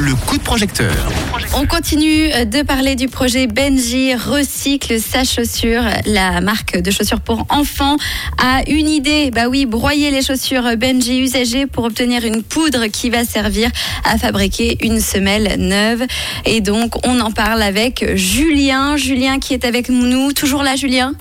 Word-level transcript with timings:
le 0.00 0.14
coup 0.14 0.38
de 0.38 0.42
projecteur. 0.42 0.94
On 1.54 1.66
continue 1.66 2.28
de 2.46 2.62
parler 2.62 2.96
du 2.96 3.06
projet 3.08 3.46
Benji 3.46 4.14
Recycle 4.14 4.98
sa 4.98 5.24
chaussure. 5.24 5.82
La 6.06 6.40
marque 6.40 6.80
de 6.80 6.90
chaussures 6.90 7.20
pour 7.20 7.44
enfants 7.50 7.96
a 8.38 8.62
une 8.66 8.88
idée. 8.88 9.30
Bah 9.30 9.48
oui, 9.48 9.66
broyer 9.66 10.10
les 10.10 10.22
chaussures 10.22 10.76
Benji 10.78 11.20
usagées 11.20 11.66
pour 11.66 11.84
obtenir 11.84 12.24
une 12.24 12.42
poudre 12.42 12.86
qui 12.86 13.10
va 13.10 13.24
servir 13.24 13.70
à 14.04 14.16
fabriquer 14.16 14.78
une 14.82 15.00
semelle 15.00 15.56
neuve. 15.58 16.04
Et 16.46 16.62
donc, 16.62 17.06
on 17.06 17.20
en 17.20 17.30
parle 17.30 17.60
avec 17.60 18.16
Julien. 18.16 18.96
Julien 18.96 19.38
qui 19.38 19.52
est 19.52 19.66
avec 19.66 19.90
nous. 19.90 20.32
Toujours 20.32 20.62
là, 20.62 20.76
Julien? 20.76 21.12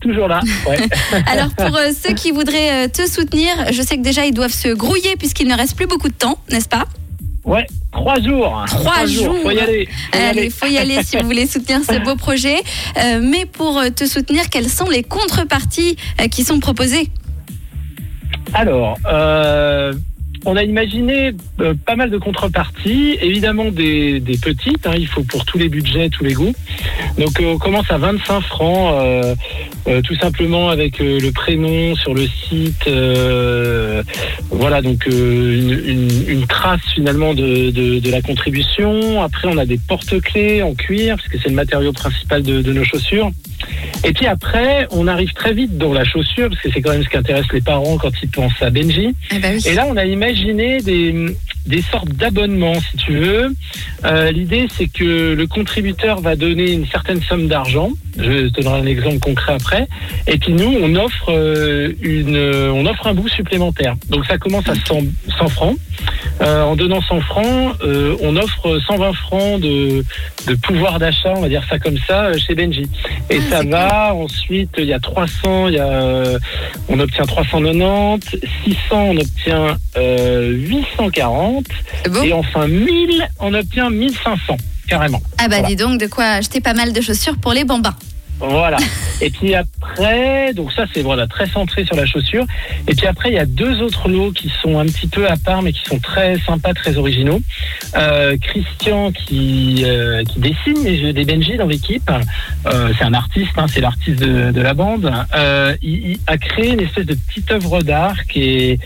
Toujours 0.00 0.28
là. 0.28 0.40
Ouais. 0.66 0.78
Alors 1.26 1.50
pour 1.50 1.76
euh, 1.76 1.90
ceux 1.90 2.14
qui 2.14 2.30
voudraient 2.30 2.86
euh, 2.86 2.88
te 2.88 3.06
soutenir, 3.06 3.50
je 3.72 3.82
sais 3.82 3.96
que 3.96 4.02
déjà 4.02 4.24
ils 4.24 4.34
doivent 4.34 4.52
se 4.52 4.68
grouiller 4.68 5.16
puisqu'il 5.16 5.48
ne 5.48 5.54
reste 5.54 5.76
plus 5.76 5.86
beaucoup 5.86 6.08
de 6.08 6.14
temps, 6.14 6.38
n'est-ce 6.50 6.68
pas? 6.68 6.86
Ouais, 7.46 7.64
trois 7.92 8.20
jours. 8.20 8.64
Trois 8.66 9.06
jours. 9.06 9.36
Faut 9.40 9.50
y 9.52 9.58
aller. 9.60 9.86
Faut 9.86 10.18
y 10.18 10.20
Allez, 10.20 10.40
aller. 10.40 10.50
faut 10.50 10.66
y 10.66 10.78
aller 10.78 11.02
si 11.04 11.16
vous 11.16 11.24
voulez 11.24 11.46
soutenir 11.46 11.80
ce 11.84 12.02
beau 12.04 12.16
projet. 12.16 12.56
Euh, 12.98 13.20
mais 13.22 13.46
pour 13.46 13.78
euh, 13.78 13.88
te 13.90 14.04
soutenir, 14.04 14.50
quelles 14.50 14.68
sont 14.68 14.88
les 14.90 15.04
contreparties 15.04 15.96
euh, 16.20 16.26
qui 16.26 16.42
sont 16.42 16.58
proposées? 16.58 17.08
Alors, 18.52 18.98
euh, 19.06 19.92
on 20.44 20.56
a 20.56 20.62
imaginé 20.64 21.32
euh, 21.60 21.74
pas 21.86 21.94
mal 21.94 22.10
de 22.10 22.18
contreparties, 22.18 23.16
évidemment 23.20 23.70
des, 23.70 24.18
des 24.20 24.38
petites, 24.38 24.86
hein, 24.86 24.94
il 24.96 25.06
faut 25.06 25.22
pour 25.22 25.44
tous 25.44 25.58
les 25.58 25.68
budgets, 25.68 26.08
tous 26.08 26.24
les 26.24 26.34
goûts. 26.34 26.54
Donc 27.18 27.32
on 27.40 27.58
commence 27.58 27.90
à 27.90 27.98
25 27.98 28.40
francs, 28.42 29.36
euh, 29.88 30.00
tout 30.02 30.16
simplement 30.16 30.68
avec 30.70 31.00
euh, 31.00 31.20
le 31.20 31.30
prénom 31.32 31.94
sur 31.96 32.14
le 32.14 32.26
site. 32.26 32.86
euh, 32.88 34.02
voilà, 34.50 34.82
donc 34.82 35.06
euh, 35.06 35.58
une, 35.58 35.90
une- 35.90 36.28
une 36.28 36.46
trace 36.46 36.80
finalement 36.94 37.34
de, 37.34 37.70
de- 37.70 37.98
de 37.98 38.10
la 38.10 38.22
contribution. 38.22 39.22
Après, 39.22 39.48
on 39.48 39.58
a 39.58 39.66
des 39.66 39.78
porte-clés 39.78 40.62
en 40.62 40.74
cuir, 40.74 41.16
parce 41.16 41.28
que 41.28 41.38
c'est 41.38 41.48
le 41.48 41.54
matériau 41.54 41.92
principal 41.92 42.42
de, 42.42 42.62
de 42.62 42.72
nos 42.72 42.84
chaussures. 42.84 43.30
Et 44.04 44.12
puis 44.12 44.26
après, 44.26 44.86
on 44.90 45.06
arrive 45.08 45.32
très 45.32 45.52
vite 45.54 45.76
dans 45.78 45.92
la 45.92 46.04
chaussure, 46.04 46.48
parce 46.50 46.60
que 46.60 46.70
c'est 46.72 46.80
quand 46.82 46.92
même 46.92 47.02
ce 47.02 47.08
qui 47.08 47.16
intéresse 47.16 47.46
les 47.52 47.60
parents 47.60 47.96
quand 47.96 48.12
ils 48.22 48.28
pensent 48.28 48.60
à 48.60 48.70
Benji. 48.70 49.14
Eh 49.34 49.38
ben 49.38 49.54
oui. 49.56 49.62
Et 49.70 49.74
là, 49.74 49.86
on 49.88 49.96
a 49.96 50.04
imaginé 50.04 50.78
des, 50.80 51.12
des 51.66 51.82
sortes 51.82 52.08
d'abonnements, 52.08 52.80
si 52.80 52.96
tu 52.96 53.16
veux. 53.16 53.54
Euh, 54.04 54.30
L'idée, 54.30 54.68
c'est 54.76 54.88
que 54.88 55.34
le 55.34 55.46
contributeur 55.46 56.20
va 56.20 56.36
donner 56.36 56.72
une 56.72 56.86
certaine 56.86 57.20
somme 57.22 57.48
d'argent. 57.48 57.90
Je 58.16 58.48
te 58.48 58.60
donnerai 58.60 58.80
un 58.80 58.86
exemple 58.86 59.18
concret 59.18 59.54
après. 59.54 59.86
Et 60.26 60.38
puis 60.38 60.52
nous, 60.52 60.74
on 60.80 60.94
offre 60.96 61.30
euh, 61.30 61.92
une, 62.00 62.36
on 62.36 62.86
offre 62.86 63.06
un 63.06 63.14
bout 63.14 63.28
supplémentaire. 63.28 63.94
Donc 64.08 64.24
ça 64.26 64.38
commence 64.38 64.68
à 64.68 64.74
100, 64.74 65.00
100 65.38 65.48
francs. 65.48 65.76
Euh, 66.42 66.62
en 66.64 66.76
donnant 66.76 67.00
100 67.00 67.20
francs, 67.22 67.76
euh, 67.82 68.14
on 68.20 68.36
offre 68.36 68.78
120 68.86 69.12
francs 69.14 69.60
de, 69.60 70.04
de 70.46 70.54
pouvoir 70.56 70.98
d'achat, 70.98 71.32
on 71.34 71.40
va 71.40 71.48
dire 71.48 71.62
ça 71.68 71.78
comme 71.78 71.96
ça, 72.06 72.26
euh, 72.26 72.38
chez 72.38 72.54
Benji. 72.54 72.82
Et 73.30 73.38
Ah, 73.38 73.50
ça 73.50 73.62
va. 73.62 74.14
Ensuite, 74.14 74.70
il 74.76 74.84
y 74.84 74.92
a 74.92 74.98
300, 75.00 75.68
il 75.68 75.74
y 75.74 75.78
a, 75.78 75.86
euh, 75.86 76.38
on 76.88 76.98
obtient 77.00 77.24
390, 77.24 78.36
600, 78.64 78.78
on 78.92 79.16
obtient 79.16 79.76
euh, 79.96 80.50
840, 80.52 81.64
C'est 82.04 82.12
beau. 82.12 82.22
et 82.22 82.32
enfin 82.34 82.66
1000, 82.68 83.26
on 83.40 83.54
obtient 83.54 83.88
1500 83.90 84.56
carrément. 84.88 85.20
Ah 85.38 85.48
bah 85.48 85.56
voilà. 85.56 85.68
dis 85.68 85.76
donc 85.76 85.98
de 86.00 86.06
quoi 86.06 86.24
acheter 86.24 86.60
pas 86.60 86.74
mal 86.74 86.92
de 86.92 87.00
chaussures 87.00 87.36
pour 87.38 87.52
les 87.54 87.64
bambins. 87.64 87.94
Voilà. 88.38 88.76
Et 89.22 89.30
puis 89.30 89.54
après, 89.54 90.52
donc 90.52 90.72
ça 90.72 90.84
c'est 90.92 91.00
voilà 91.00 91.26
très 91.26 91.46
centré 91.46 91.84
sur 91.84 91.96
la 91.96 92.04
chaussure. 92.04 92.44
Et 92.86 92.94
puis 92.94 93.06
après, 93.06 93.30
il 93.30 93.34
y 93.34 93.38
a 93.38 93.46
deux 93.46 93.80
autres 93.80 94.08
lots 94.08 94.30
qui 94.30 94.52
sont 94.62 94.78
un 94.78 94.84
petit 94.84 95.06
peu 95.06 95.26
à 95.26 95.36
part, 95.36 95.62
mais 95.62 95.72
qui 95.72 95.82
sont 95.84 95.98
très 95.98 96.38
sympas, 96.40 96.74
très 96.74 96.98
originaux. 96.98 97.40
Euh, 97.96 98.36
Christian 98.38 99.12
qui 99.12 99.84
euh, 99.86 100.22
qui 100.24 100.40
dessine 100.40 100.84
les 100.84 101.00
jeux 101.00 101.12
des 101.12 101.24
Benji 101.24 101.56
dans 101.56 101.66
l'équipe. 101.66 102.10
Euh, 102.66 102.92
c'est 102.98 103.04
un 103.04 103.14
artiste, 103.14 103.52
hein, 103.56 103.66
c'est 103.68 103.80
l'artiste 103.80 104.20
de, 104.20 104.50
de 104.50 104.60
la 104.60 104.74
bande. 104.74 105.10
Euh, 105.34 105.74
il, 105.82 106.10
il 106.10 106.18
a 106.26 106.36
créé 106.36 106.72
une 106.72 106.80
espèce 106.80 107.06
de 107.06 107.14
petite 107.14 107.50
œuvre 107.52 107.82
d'art 107.82 108.26
qui 108.26 108.42
est 108.42 108.80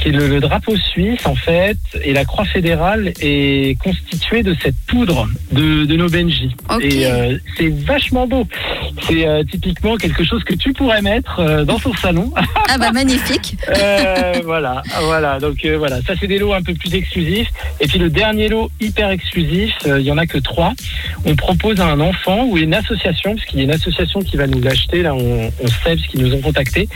qui 0.00 0.08
est 0.08 0.12
le, 0.12 0.28
le 0.28 0.40
drapeau 0.40 0.76
suisse 0.76 1.26
en 1.26 1.34
fait, 1.34 1.78
et 2.02 2.12
la 2.12 2.24
croix 2.24 2.44
fédérale 2.44 3.12
est 3.20 3.78
constituée 3.80 4.42
de 4.42 4.54
cette 4.62 4.76
poudre 4.86 5.28
de, 5.52 5.84
de 5.84 5.96
nos 5.96 6.08
Benji. 6.08 6.54
Et 6.80 7.06
euh, 7.06 7.36
c'est 7.56 7.68
vachement 7.84 8.26
beau. 8.26 8.46
C'est 9.06 9.26
euh, 9.26 9.42
typiquement 9.44 9.96
quelque 9.96 10.24
chose 10.24 10.42
que 10.44 10.54
tu 10.54 10.72
pourrais 10.72 11.02
mettre 11.02 11.40
euh, 11.40 11.64
dans 11.64 11.78
ton 11.78 11.94
salon. 11.94 12.32
Ah 12.72 12.78
bah 12.78 12.92
magnifique. 12.92 13.56
Euh, 13.68 14.34
voilà, 14.44 14.82
voilà. 15.02 15.40
Donc 15.40 15.64
euh, 15.64 15.76
voilà, 15.76 16.00
ça 16.02 16.12
c'est 16.20 16.28
des 16.28 16.38
lots 16.38 16.52
un 16.52 16.62
peu 16.62 16.72
plus 16.72 16.94
exclusifs. 16.94 17.48
Et 17.80 17.88
puis 17.88 17.98
le 17.98 18.10
dernier 18.10 18.48
lot 18.48 18.70
hyper 18.80 19.10
exclusif, 19.10 19.72
euh, 19.86 19.98
il 19.98 20.06
y 20.06 20.12
en 20.12 20.18
a 20.18 20.26
que 20.26 20.38
trois. 20.38 20.72
On 21.24 21.34
propose 21.34 21.80
à 21.80 21.86
un 21.86 21.98
enfant 21.98 22.44
ou 22.44 22.58
une 22.58 22.72
association, 22.74 23.34
parce 23.34 23.44
qu'il 23.46 23.58
y 23.58 23.62
a 23.62 23.64
une 23.64 23.72
association 23.72 24.20
qui 24.20 24.36
va 24.36 24.46
nous 24.46 24.60
l'acheter. 24.60 25.02
Là, 25.02 25.16
on, 25.16 25.50
on 25.60 25.66
sait 25.66 25.96
parce 25.96 26.06
qu'ils 26.06 26.22
nous 26.22 26.32
ont 26.32 26.40
contactés, 26.40 26.88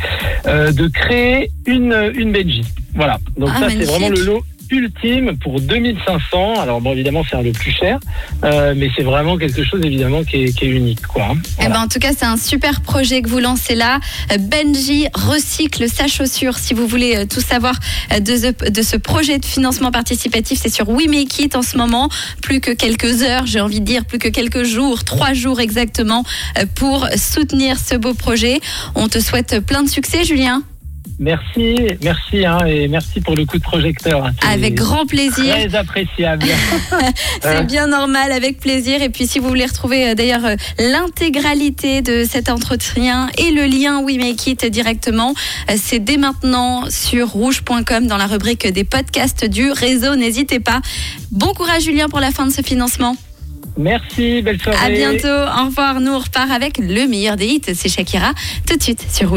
euh, 0.47 0.71
de 0.71 0.87
créer 0.87 1.51
une 1.67 2.13
une 2.15 2.31
Benji. 2.31 2.63
Voilà. 2.95 3.19
Donc 3.37 3.51
Ah, 3.53 3.61
ça 3.61 3.69
c'est 3.71 3.85
vraiment 3.85 4.09
le 4.09 4.25
lot 4.25 4.45
ultime 4.71 5.37
pour 5.39 5.61
2500. 5.61 6.61
Alors 6.61 6.81
bon, 6.81 6.93
évidemment 6.93 7.23
c'est 7.29 7.37
un 7.37 7.43
le 7.43 7.53
plus 7.53 7.73
cher, 7.73 7.99
euh, 8.45 8.75
mais 8.77 8.91
c'est 8.97 9.03
vraiment 9.03 9.37
quelque 9.37 9.65
chose 9.65 9.81
évidemment 9.85 10.25
qui 10.25 10.45
est, 10.45 10.53
qui 10.53 10.65
est 10.65 10.69
unique, 10.69 11.07
quoi. 11.07 11.35
Eh 11.61 11.69
ben, 11.69 11.81
en 11.81 11.89
tout 11.89 11.99
cas, 11.99 12.11
c'est 12.17 12.25
un 12.25 12.37
super 12.37 12.81
projet 12.81 13.23
que 13.23 13.29
vous 13.29 13.39
lancez 13.39 13.75
là. 13.75 14.01
Euh, 14.33 14.39
Benji 14.39 15.07
recycle 15.15 15.89
sa 15.89 16.07
chaussure. 16.07 16.59
Si 16.59 16.75
vous 16.75 16.87
voulez 16.87 17.17
euh, 17.17 17.27
tout 17.27 17.41
savoir 17.41 17.75
de 18.19 18.37
ce, 18.37 18.71
de 18.71 18.83
ce 18.83 18.97
projet 18.97 19.39
de 19.39 19.45
financement 19.45 19.91
participatif, 19.91 20.59
c'est 20.61 20.73
sur 20.73 20.89
We 20.89 21.09
Make 21.09 21.39
It 21.39 21.57
en 21.57 21.63
ce 21.63 21.77
moment. 21.77 22.09
Plus 22.43 22.61
que 22.61 22.71
quelques 22.71 23.23
heures, 23.23 23.47
j'ai 23.47 23.61
envie 23.61 23.81
de 23.81 23.85
dire, 23.85 24.05
plus 24.05 24.19
que 24.19 24.29
quelques 24.29 24.65
jours, 24.65 25.05
trois 25.05 25.33
jours 25.33 25.61
exactement, 25.61 26.25
pour 26.75 27.07
soutenir 27.17 27.79
ce 27.79 27.95
beau 27.97 28.15
projet. 28.15 28.61
On 28.95 29.09
te 29.09 29.19
souhaite 29.19 29.61
plein 29.61 29.83
de 29.83 29.89
succès, 29.89 30.25
Julien. 30.25 30.63
Merci, 31.19 31.77
merci, 32.03 32.45
hein, 32.45 32.59
et 32.67 32.89
merci 32.89 33.21
pour 33.21 33.37
le 33.37 33.45
coup 33.47 33.57
de 33.59 33.63
projecteur. 33.63 34.25
hein. 34.27 34.33
Avec 34.51 34.75
grand 34.75 35.07
plaisir. 35.07 35.55
Très 35.55 35.75
appréciable. 35.77 36.45
C'est 37.43 37.67
bien 37.67 37.87
normal, 37.87 38.33
avec 38.33 38.59
plaisir. 38.59 39.01
Et 39.01 39.11
puis 39.11 39.27
si 39.27 39.39
vous 39.39 39.49
voulez 39.49 39.67
retrouver 39.67 40.09
euh, 40.11 40.15
d'ailleurs 40.15 40.45
euh, 40.45 40.57
l'intégralité 40.79 42.03
de 42.03 42.25
cet 42.29 42.49
entretien 42.51 43.29
et 43.39 43.53
le 43.53 43.65
lien 43.67 44.01
We 44.01 44.17
Make 44.17 44.47
It 44.47 44.67
directement, 44.67 45.35
euh, 45.71 45.75
c'est 45.77 46.01
dès 46.01 46.17
maintenant 46.17 46.91
sur 46.91 47.29
rouge.com 47.29 48.07
dans 48.07 48.17
la 48.17 48.27
rubrique 48.27 48.67
des 48.67 48.85
podcasts 48.85 49.45
du 49.45 49.71
réseau. 49.71 50.17
N'hésitez 50.17 50.59
pas. 50.59 50.81
Bon 51.31 51.55
courage 51.55 51.83
Julien 51.85 52.09
pour 52.09 52.21
la 52.21 52.33
fin 52.33 52.47
de 52.47 52.53
ce 52.53 52.63
financement. 52.63 53.17
Merci, 53.77 54.41
belle 54.43 54.61
soirée. 54.61 54.79
À 54.85 54.89
bientôt. 54.91 55.27
Au 55.29 55.67
revoir. 55.67 56.01
Nous 56.01 56.13
on 56.13 56.19
repart 56.19 56.51
avec 56.51 56.79
le 56.79 57.07
meilleur 57.09 57.37
des 57.37 57.47
hits. 57.47 57.63
C'est 57.75 57.89
Shakira 57.89 58.33
tout 58.69 58.77
de 58.77 58.83
suite 58.83 59.05
sur 59.13 59.29
Rouge. 59.29 59.33